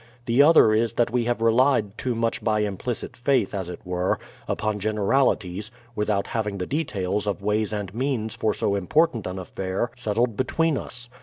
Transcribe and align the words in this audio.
The 0.25 0.41
other 0.41 0.73
is 0.73 0.93
that 0.93 1.11
we 1.11 1.25
have 1.25 1.43
relied 1.43 1.95
too 1.95 2.15
much 2.15 2.43
by 2.43 2.61
implicit 2.61 3.15
faith 3.15 3.53
as 3.53 3.69
it 3.69 3.85
were, 3.85 4.17
upon 4.47 4.79
generalities, 4.79 5.69
without 5.95 6.25
having 6.25 6.57
the 6.57 6.65
details 6.65 7.27
of 7.27 7.43
ways 7.43 7.71
and 7.71 7.93
means 7.93 8.33
for 8.33 8.51
so 8.51 8.73
important 8.73 9.27
an 9.27 9.37
affair 9.37 9.91
settled 9.95 10.35
between 10.35 10.75
us. 10.75 11.07